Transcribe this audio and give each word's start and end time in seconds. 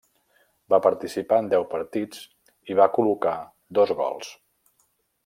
Va 0.73 0.77
participar 0.85 1.37
en 1.43 1.51
deu 1.51 1.67
partits 1.75 2.23
i 2.73 2.79
va 2.83 2.89
col·locar 2.99 3.37
dos 3.81 3.95
gols. 4.01 4.33